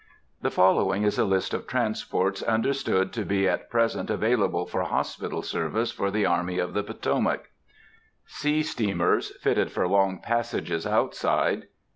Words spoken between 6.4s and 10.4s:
of the Potomac:— _Sea Steamers, fitted for long